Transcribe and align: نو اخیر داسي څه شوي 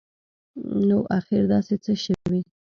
نو 0.87 0.97
اخیر 1.17 1.43
داسي 1.51 1.75
څه 1.83 1.93
شوي 2.03 2.39